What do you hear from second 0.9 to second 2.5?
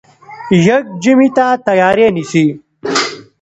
ژمي ته تیاری نیسي.